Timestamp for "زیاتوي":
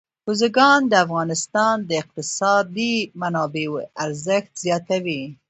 4.65-5.21